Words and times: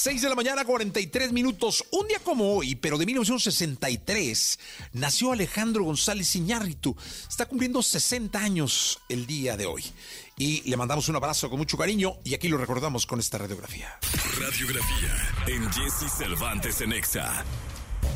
6 0.00 0.22
de 0.22 0.28
la 0.28 0.36
mañana, 0.36 0.64
43 0.64 1.32
minutos. 1.32 1.84
Un 1.90 2.06
día 2.06 2.20
como 2.20 2.54
hoy, 2.54 2.76
pero 2.76 2.98
de 2.98 3.04
1963, 3.04 4.60
nació 4.92 5.32
Alejandro 5.32 5.82
González 5.82 6.36
Iñárritu. 6.36 6.96
Está 7.28 7.46
cumpliendo 7.46 7.82
60 7.82 8.38
años 8.38 9.00
el 9.08 9.26
día 9.26 9.56
de 9.56 9.66
hoy. 9.66 9.84
Y 10.36 10.62
le 10.70 10.76
mandamos 10.76 11.08
un 11.08 11.16
abrazo 11.16 11.50
con 11.50 11.58
mucho 11.58 11.76
cariño 11.76 12.18
y 12.22 12.34
aquí 12.34 12.46
lo 12.46 12.58
recordamos 12.58 13.06
con 13.06 13.18
esta 13.18 13.38
radiografía. 13.38 13.98
Radiografía 14.38 15.32
en 15.48 15.68
Jesse 15.72 16.08
Cervantes 16.16 16.80
en 16.80 16.92
Exa. 16.92 17.44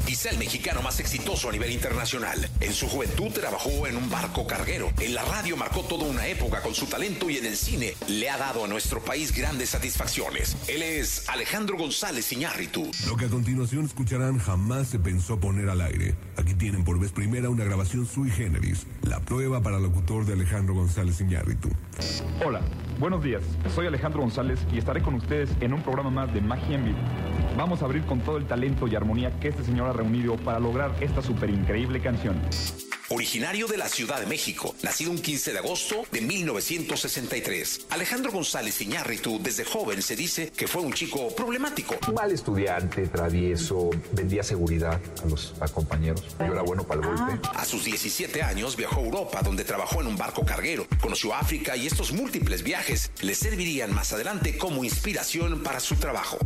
Quizá 0.06 0.30
el 0.30 0.38
mexicano 0.38 0.82
más 0.82 0.98
exitoso 1.00 1.48
a 1.48 1.52
nivel 1.52 1.70
internacional. 1.70 2.50
En 2.60 2.72
su 2.72 2.88
juventud 2.88 3.30
trabajó 3.30 3.86
en 3.86 3.96
un 3.96 4.10
barco 4.10 4.46
carguero. 4.46 4.90
En 5.00 5.14
la 5.14 5.24
radio 5.24 5.56
marcó 5.56 5.82
toda 5.82 6.04
una 6.04 6.26
época 6.26 6.60
con 6.60 6.74
su 6.74 6.86
talento 6.86 7.30
y 7.30 7.36
en 7.36 7.46
el 7.46 7.56
cine 7.56 7.94
le 8.08 8.28
ha 8.28 8.36
dado 8.36 8.64
a 8.64 8.68
nuestro 8.68 9.00
país 9.00 9.34
grandes 9.34 9.70
satisfacciones. 9.70 10.56
Él 10.66 10.82
es 10.82 11.28
Alejandro 11.28 11.76
González 11.76 12.32
Iñárritu. 12.32 12.90
Lo 13.06 13.16
que 13.16 13.26
a 13.26 13.28
continuación 13.28 13.84
escucharán 13.84 14.38
jamás 14.38 14.88
se 14.88 14.98
pensó 14.98 15.38
poner 15.38 15.68
al 15.68 15.80
aire. 15.80 16.14
Aquí 16.36 16.54
tienen 16.54 16.84
por 16.84 16.98
vez 16.98 17.12
primera 17.12 17.48
una 17.48 17.64
grabación 17.64 18.06
sui 18.06 18.30
generis, 18.30 18.86
la 19.02 19.20
prueba 19.20 19.62
para 19.62 19.78
locutor 19.78 20.26
de 20.26 20.34
Alejandro 20.34 20.74
González 20.74 21.20
Iñárritu. 21.20 21.70
Hola, 22.44 22.60
buenos 22.98 23.22
días. 23.22 23.42
Soy 23.74 23.86
Alejandro 23.86 24.20
González 24.20 24.58
y 24.72 24.78
estaré 24.78 25.02
con 25.02 25.14
ustedes 25.14 25.50
en 25.60 25.72
un 25.72 25.82
programa 25.82 26.10
más 26.10 26.34
de 26.34 26.40
Magia 26.40 26.76
en 26.76 26.84
Vivo. 26.86 26.98
Vamos 27.56 27.82
a 27.82 27.84
abrir 27.84 28.04
con 28.06 28.20
todo 28.20 28.38
el 28.38 28.46
talento 28.46 28.88
y 28.88 28.96
armonía 28.96 29.38
que 29.38 29.48
este 29.48 29.62
señor 29.62 29.88
ha 29.88 29.92
reunido 29.92 30.36
para 30.36 30.58
lograr 30.58 30.94
esta 31.00 31.22
súper 31.22 31.50
increíble 31.50 32.00
canción. 32.00 32.40
Originario 33.14 33.66
de 33.66 33.76
la 33.76 33.90
Ciudad 33.90 34.20
de 34.20 34.26
México, 34.26 34.74
nacido 34.82 35.10
un 35.10 35.18
15 35.18 35.52
de 35.52 35.58
agosto 35.58 36.04
de 36.10 36.22
1963, 36.22 37.88
Alejandro 37.90 38.32
González 38.32 38.80
Iñárritu 38.80 39.38
desde 39.42 39.66
joven 39.66 40.00
se 40.00 40.16
dice 40.16 40.50
que 40.50 40.66
fue 40.66 40.80
un 40.80 40.94
chico 40.94 41.28
problemático. 41.36 41.96
Mal 42.14 42.32
estudiante, 42.32 43.06
travieso, 43.08 43.90
vendía 44.12 44.42
seguridad 44.42 44.98
a 45.22 45.26
los 45.26 45.52
a 45.60 45.68
compañeros. 45.68 46.24
Yo 46.38 46.46
era 46.46 46.62
bueno 46.62 46.84
para 46.84 47.02
el 47.02 47.06
golpe. 47.06 47.48
A 47.54 47.66
sus 47.66 47.84
17 47.84 48.42
años 48.42 48.76
viajó 48.76 49.00
a 49.00 49.04
Europa 49.04 49.42
donde 49.42 49.64
trabajó 49.64 50.00
en 50.00 50.06
un 50.06 50.16
barco 50.16 50.46
carguero, 50.46 50.86
conoció 51.02 51.34
África 51.34 51.76
y 51.76 51.86
estos 51.86 52.12
múltiples 52.12 52.62
viajes 52.62 53.10
le 53.20 53.34
servirían 53.34 53.94
más 53.94 54.14
adelante 54.14 54.56
como 54.56 54.84
inspiración 54.84 55.62
para 55.62 55.80
su 55.80 55.96
trabajo. 55.96 56.38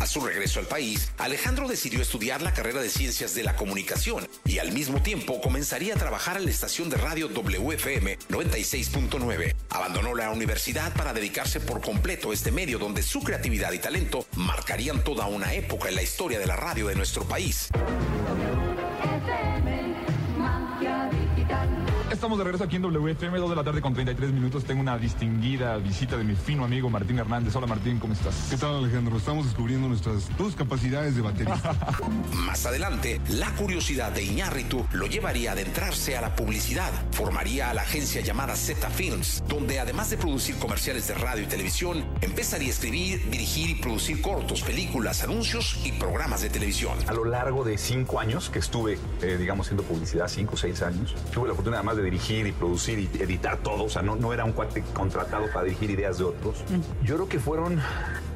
A 0.00 0.06
su 0.06 0.20
regreso 0.20 0.60
al 0.60 0.66
país, 0.66 1.10
Alejandro 1.18 1.68
decidió 1.68 2.02
estudiar 2.02 2.42
la 2.42 2.52
carrera 2.52 2.80
de 2.80 2.90
Ciencias 2.90 3.34
de 3.34 3.42
la 3.42 3.56
Comunicación 3.56 4.28
y 4.44 4.58
al 4.58 4.72
mismo 4.72 5.02
tiempo 5.02 5.40
comenzaría 5.40 5.94
a 5.94 5.98
trabajar 5.98 6.36
en 6.36 6.44
la 6.44 6.50
estación 6.50 6.90
de 6.90 6.96
radio 6.96 7.28
WFM 7.28 8.18
96.9. 8.28 9.54
Abandonó 9.70 10.14
la 10.14 10.30
universidad 10.30 10.92
para 10.94 11.12
dedicarse 11.12 11.60
por 11.60 11.80
completo 11.80 12.30
a 12.30 12.34
este 12.34 12.52
medio 12.52 12.78
donde 12.78 13.02
su 13.02 13.22
creatividad 13.22 13.72
y 13.72 13.78
talento 13.78 14.26
marcarían 14.36 15.02
toda 15.02 15.26
una 15.26 15.54
época 15.54 15.88
en 15.88 15.94
la 15.94 16.02
historia 16.02 16.38
de 16.38 16.46
la 16.46 16.56
radio 16.56 16.88
de 16.88 16.94
nuestro 16.94 17.24
país. 17.24 17.68
Estamos 22.16 22.38
de 22.38 22.44
regreso 22.44 22.64
aquí 22.64 22.76
en 22.76 22.82
WFM, 22.82 23.38
2 23.38 23.50
de 23.50 23.56
la 23.56 23.62
tarde 23.62 23.82
con 23.82 23.92
33 23.92 24.32
minutos. 24.32 24.64
Tengo 24.64 24.80
una 24.80 24.96
distinguida 24.96 25.76
visita 25.76 26.16
de 26.16 26.24
mi 26.24 26.34
fino 26.34 26.64
amigo 26.64 26.88
Martín 26.88 27.18
Hernández. 27.18 27.54
Hola 27.56 27.66
Martín, 27.66 27.98
¿cómo 27.98 28.14
estás? 28.14 28.46
¿Qué 28.48 28.56
tal 28.56 28.76
Alejandro? 28.76 29.18
Estamos 29.18 29.44
descubriendo 29.44 29.86
nuestras 29.86 30.34
dos 30.38 30.56
capacidades 30.56 31.14
de 31.14 31.20
baterista. 31.20 31.74
Más 32.32 32.64
adelante, 32.64 33.20
la 33.28 33.50
curiosidad 33.50 34.12
de 34.12 34.22
Iñárritu 34.22 34.86
lo 34.94 35.06
llevaría 35.06 35.50
a 35.50 35.52
adentrarse 35.52 36.16
a 36.16 36.22
la 36.22 36.34
publicidad. 36.34 36.90
Formaría 37.12 37.68
a 37.68 37.74
la 37.74 37.82
agencia 37.82 38.22
llamada 38.22 38.56
Z 38.56 38.88
Films, 38.88 39.44
donde 39.46 39.78
además 39.78 40.08
de 40.08 40.16
producir 40.16 40.56
comerciales 40.56 41.06
de 41.08 41.14
radio 41.16 41.42
y 41.42 41.46
televisión, 41.46 42.02
empezaría 42.22 42.68
a 42.68 42.70
escribir, 42.70 43.28
dirigir 43.28 43.68
y 43.68 43.74
producir 43.74 44.22
cortos, 44.22 44.62
películas, 44.62 45.22
anuncios 45.22 45.78
y 45.84 45.92
programas 45.92 46.40
de 46.40 46.48
televisión. 46.48 46.96
A 47.08 47.12
lo 47.12 47.26
largo 47.26 47.62
de 47.62 47.76
cinco 47.76 48.18
años 48.20 48.48
que 48.48 48.60
estuve, 48.60 48.98
eh, 49.20 49.36
digamos, 49.38 49.66
haciendo 49.66 49.82
publicidad, 49.82 50.28
cinco 50.28 50.54
o 50.54 50.56
seis 50.56 50.80
años, 50.80 51.14
tuve 51.30 51.48
la 51.48 51.54
fortuna 51.54 51.76
además 51.76 51.98
de 51.98 52.05
dirigir 52.06 52.46
y 52.46 52.52
producir 52.52 52.98
y 52.98 53.22
editar 53.22 53.58
todo. 53.58 53.84
O 53.84 53.88
sea, 53.88 54.02
no, 54.02 54.16
no 54.16 54.32
era 54.32 54.44
un 54.44 54.52
cuate 54.52 54.82
contratado 54.94 55.46
para 55.52 55.64
dirigir 55.64 55.90
ideas 55.90 56.18
de 56.18 56.24
otros. 56.24 56.64
Yo 57.04 57.16
creo 57.16 57.28
que 57.28 57.38
fueron 57.38 57.80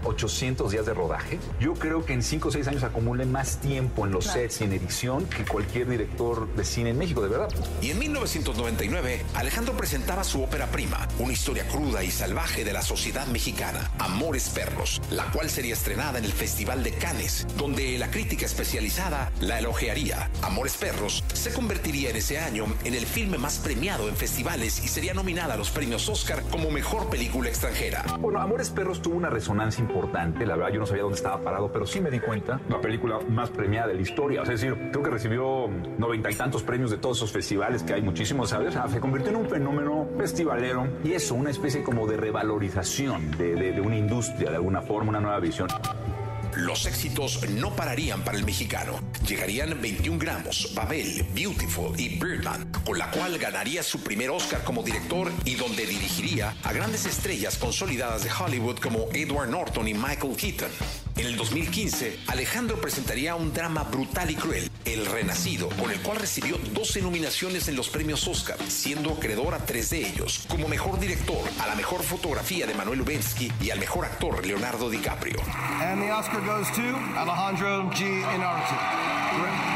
800 0.04 0.72
días 0.72 0.86
de 0.86 0.94
rodaje. 0.94 1.38
Yo 1.60 1.74
creo 1.74 2.04
que 2.04 2.12
en 2.12 2.22
5 2.22 2.48
o 2.48 2.50
6 2.50 2.68
años 2.68 2.82
acumulé 2.82 3.26
más 3.26 3.58
tiempo 3.58 4.06
en 4.06 4.12
los 4.12 4.24
sets 4.24 4.60
y 4.60 4.64
en 4.64 4.72
edición 4.72 5.26
que 5.26 5.44
cualquier 5.44 5.88
director 5.88 6.48
de 6.54 6.64
cine 6.64 6.90
en 6.90 6.98
México, 6.98 7.20
de 7.22 7.28
verdad. 7.28 7.48
Y 7.80 7.90
en 7.90 7.98
1999, 7.98 9.24
Alejandro 9.34 9.76
presentaba 9.76 10.24
su 10.24 10.42
ópera 10.42 10.66
prima, 10.66 11.06
una 11.18 11.32
historia 11.32 11.66
cruda 11.68 12.02
y 12.04 12.10
salvaje 12.10 12.64
de 12.64 12.72
la 12.72 12.82
sociedad 12.82 13.26
mexicana, 13.26 13.90
Amores 13.98 14.48
Perros, 14.50 15.00
la 15.10 15.24
cual 15.32 15.50
sería 15.50 15.74
estrenada 15.74 16.18
en 16.18 16.24
el 16.24 16.32
Festival 16.32 16.82
de 16.82 16.92
Cannes, 16.92 17.46
donde 17.56 17.98
la 17.98 18.10
crítica 18.10 18.46
especializada 18.46 19.32
la 19.40 19.58
elogiaría. 19.58 20.30
Amores 20.42 20.76
Perros 20.76 21.24
se 21.32 21.52
convertiría 21.52 22.10
en 22.10 22.16
ese 22.16 22.38
año 22.38 22.66
en 22.84 22.94
el 22.94 23.06
filme 23.06 23.38
más 23.38 23.58
premiado 23.58 24.08
en 24.08 24.16
festivales 24.16 24.84
y 24.84 24.88
sería 24.88 25.14
nominada 25.14 25.54
a 25.54 25.56
los 25.56 25.70
premios 25.70 26.08
Oscar 26.08 26.42
como 26.50 26.70
mejor 26.70 27.08
película 27.10 27.48
extranjera. 27.48 28.04
Bueno, 28.18 28.40
Amores 28.40 28.70
Perros 28.70 29.02
tuvo 29.02 29.16
una 29.16 29.30
resonancia 29.30 29.82
importante. 29.90 30.46
La 30.46 30.54
verdad, 30.56 30.72
yo 30.72 30.80
no 30.80 30.86
sabía 30.86 31.02
dónde 31.02 31.16
estaba 31.16 31.42
parado, 31.42 31.70
pero 31.72 31.84
sí 31.86 32.00
me 32.00 32.10
di 32.10 32.20
cuenta. 32.20 32.60
La 32.68 32.80
película 32.80 33.18
más 33.28 33.50
premiada 33.50 33.88
de 33.88 33.94
la 33.94 34.02
historia. 34.02 34.42
Es 34.42 34.48
decir, 34.48 34.74
creo 34.92 35.02
que 35.02 35.10
recibió 35.10 35.68
noventa 35.98 36.30
y 36.30 36.34
tantos 36.34 36.62
premios 36.62 36.90
de 36.90 36.98
todos 36.98 37.18
esos 37.18 37.32
festivales, 37.32 37.82
que 37.82 37.94
hay 37.94 38.02
muchísimos, 38.02 38.50
¿sabes? 38.50 38.74
Se 38.90 39.00
convirtió 39.00 39.30
en 39.30 39.36
un 39.36 39.48
fenómeno 39.48 40.08
festivalero 40.16 40.86
y 41.04 41.12
eso, 41.12 41.34
una 41.34 41.50
especie 41.50 41.82
como 41.82 42.06
de 42.06 42.16
revalorización 42.16 43.30
de, 43.32 43.54
de- 43.54 43.72
de 43.72 43.80
una 43.80 43.96
industria, 43.96 44.50
de 44.50 44.56
alguna 44.56 44.82
forma, 44.82 45.10
una 45.10 45.20
nueva 45.20 45.40
visión. 45.40 45.68
Los 46.56 46.84
éxitos 46.86 47.48
no 47.50 47.70
pararían 47.70 48.22
para 48.22 48.36
el 48.36 48.44
mexicano. 48.44 48.94
Llegarían 49.26 49.80
21 49.80 50.18
gramos, 50.18 50.72
Babel, 50.74 51.24
Beautiful 51.32 51.98
y 51.98 52.18
Birdman, 52.18 52.69
con 52.84 52.98
la 52.98 53.10
cual 53.10 53.38
ganaría 53.38 53.82
su 53.82 54.02
primer 54.02 54.30
Oscar 54.30 54.64
como 54.64 54.82
director 54.82 55.30
y 55.44 55.54
donde 55.54 55.86
dirigiría 55.86 56.54
a 56.62 56.72
grandes 56.72 57.06
estrellas 57.06 57.56
consolidadas 57.58 58.24
de 58.24 58.30
Hollywood 58.30 58.78
como 58.78 59.08
Edward 59.12 59.48
Norton 59.48 59.88
y 59.88 59.94
Michael 59.94 60.36
Keaton. 60.36 60.70
En 61.16 61.26
el 61.26 61.36
2015, 61.36 62.20
Alejandro 62.28 62.80
presentaría 62.80 63.34
un 63.34 63.52
drama 63.52 63.82
brutal 63.84 64.30
y 64.30 64.36
cruel, 64.36 64.70
El 64.84 65.04
Renacido, 65.04 65.68
con 65.70 65.90
el 65.90 66.00
cual 66.00 66.18
recibió 66.18 66.56
12 66.72 67.02
nominaciones 67.02 67.68
en 67.68 67.76
los 67.76 67.90
premios 67.90 68.26
Oscar, 68.26 68.56
siendo 68.68 69.12
acreedor 69.12 69.54
a 69.54 69.58
tres 69.58 69.90
de 69.90 70.06
ellos, 70.06 70.44
como 70.48 70.66
mejor 70.66 70.98
director, 70.98 71.42
a 71.58 71.66
la 71.66 71.74
mejor 71.74 72.02
fotografía 72.02 72.66
de 72.66 72.74
Manuel 72.74 73.00
Lubensky 73.00 73.52
y 73.60 73.70
al 73.70 73.78
mejor 73.78 74.06
actor 74.06 74.46
Leonardo 74.46 74.88
DiCaprio. 74.88 75.40
And 75.82 76.02
the 76.02 76.10
Oscar 76.10 76.40
goes 76.40 76.70
to 76.72 76.96
Alejandro 77.18 77.90
G. 77.90 78.00
Inarritu. 78.34 79.69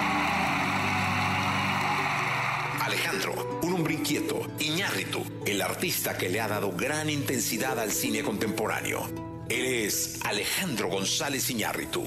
Alejandro, 2.95 3.59
un 3.65 3.75
hombre 3.75 3.95
inquieto, 3.95 4.47
Iñárritu, 4.61 5.21
el 5.45 5.61
artista 5.63 6.17
que 6.17 6.29
le 6.29 6.41
ha 6.41 6.47
dado 6.47 6.71
gran 6.71 7.11
intensidad 7.11 7.81
al 7.81 7.91
cine 7.91 8.23
contemporáneo. 8.23 9.11
Él 9.49 9.65
es 9.65 10.21
Alejandro 10.23 10.91
González 10.91 11.51
Iñárritu. 11.51 12.05